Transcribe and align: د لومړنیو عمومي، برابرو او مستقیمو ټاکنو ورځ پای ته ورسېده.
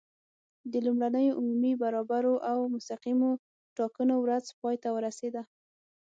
د 0.71 0.73
لومړنیو 0.85 1.37
عمومي، 1.39 1.73
برابرو 1.83 2.33
او 2.51 2.57
مستقیمو 2.75 3.31
ټاکنو 3.77 4.15
ورځ 4.25 4.45
پای 4.59 4.75
ته 4.83 4.89
ورسېده. 4.95 5.43